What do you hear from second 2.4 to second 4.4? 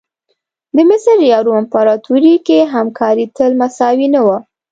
کې همکاري تل مساوي نه وه.